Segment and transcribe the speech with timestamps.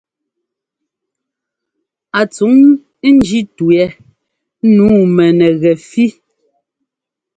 [2.19, 2.55] A tsuŋ
[3.15, 3.85] ńjí tu yɛ.
[4.75, 6.05] Nǔu mɛnɛgɛfí.